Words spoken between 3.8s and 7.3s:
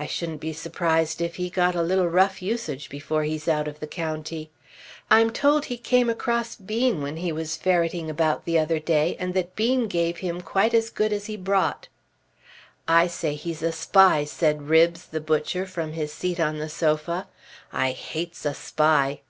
county. I'm told he came across Bean when he